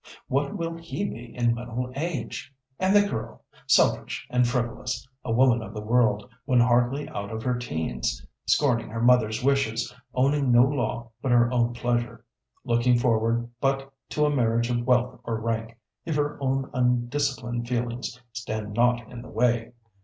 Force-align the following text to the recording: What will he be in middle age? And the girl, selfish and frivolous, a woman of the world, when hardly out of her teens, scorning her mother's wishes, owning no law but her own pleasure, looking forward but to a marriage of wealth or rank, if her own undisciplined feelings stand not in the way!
What 0.27 0.57
will 0.57 0.75
he 0.77 1.05
be 1.07 1.35
in 1.35 1.53
middle 1.53 1.91
age? 1.95 2.51
And 2.79 2.95
the 2.95 3.07
girl, 3.07 3.43
selfish 3.67 4.25
and 4.31 4.47
frivolous, 4.47 5.07
a 5.23 5.31
woman 5.31 5.61
of 5.61 5.75
the 5.75 5.81
world, 5.81 6.27
when 6.45 6.59
hardly 6.59 7.07
out 7.09 7.29
of 7.31 7.43
her 7.43 7.55
teens, 7.59 8.25
scorning 8.47 8.89
her 8.89 8.99
mother's 8.99 9.43
wishes, 9.43 9.93
owning 10.15 10.51
no 10.51 10.63
law 10.63 11.11
but 11.21 11.31
her 11.31 11.53
own 11.53 11.73
pleasure, 11.75 12.25
looking 12.63 12.97
forward 12.97 13.47
but 13.61 13.93
to 14.09 14.25
a 14.25 14.35
marriage 14.35 14.71
of 14.71 14.87
wealth 14.87 15.19
or 15.23 15.39
rank, 15.39 15.77
if 16.03 16.15
her 16.15 16.35
own 16.41 16.71
undisciplined 16.73 17.67
feelings 17.67 18.19
stand 18.33 18.73
not 18.73 19.07
in 19.07 19.21
the 19.21 19.29
way! 19.29 19.71